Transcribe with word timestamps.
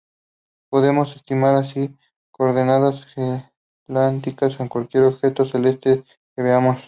Podemos 0.71 1.15
estimar 1.15 1.53
así 1.53 1.89
las 1.89 1.97
coordenadas 2.31 3.05
galácticas 3.85 4.57
de 4.57 4.67
cualquier 4.67 5.03
objeto 5.03 5.45
celeste 5.45 6.03
que 6.35 6.41
veamos. 6.41 6.79